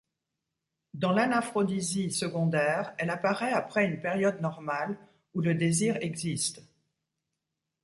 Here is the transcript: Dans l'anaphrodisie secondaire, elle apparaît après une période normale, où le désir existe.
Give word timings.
Dans 0.95 1.11
l'anaphrodisie 1.11 2.09
secondaire, 2.09 2.95
elle 2.97 3.11
apparaît 3.11 3.51
après 3.51 3.85
une 3.85 4.01
période 4.01 4.41
normale, 4.41 4.97
où 5.35 5.41
le 5.41 5.53
désir 5.53 5.95
existe. 6.01 6.63